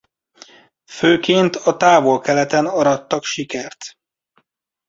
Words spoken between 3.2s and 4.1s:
sikert.